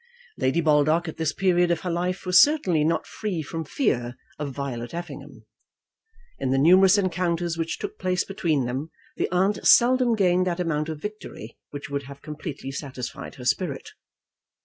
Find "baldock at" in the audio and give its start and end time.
0.61-1.17